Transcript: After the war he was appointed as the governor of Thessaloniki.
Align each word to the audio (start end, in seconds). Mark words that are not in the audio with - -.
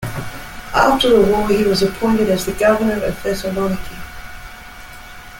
After 0.73 1.09
the 1.09 1.31
war 1.31 1.47
he 1.47 1.63
was 1.63 1.83
appointed 1.83 2.27
as 2.31 2.43
the 2.47 2.53
governor 2.53 3.03
of 3.03 3.21
Thessaloniki. 3.21 3.99